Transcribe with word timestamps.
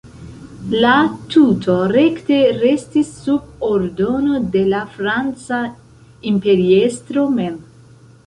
La 0.83 0.93
tuto 1.33 1.73
rekte 1.91 2.39
restis 2.63 3.11
sub 3.25 3.67
ordono 3.69 4.39
de 4.55 4.63
la 4.71 4.81
franca 4.95 5.59
imperiestro 6.31 7.27
mem. 7.37 7.61